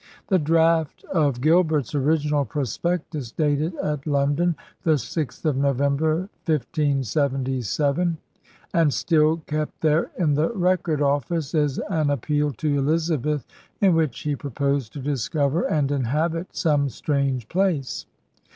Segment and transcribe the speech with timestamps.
[0.17, 8.17] * The draft of Gilbert's original prospectus, dated at London, the 6th of November, 1577,
[8.73, 13.45] and still kept there in the Record Office, is an appeal to Elizabeth
[13.79, 18.07] in which he proposed *to discover and inhabit some strange place.'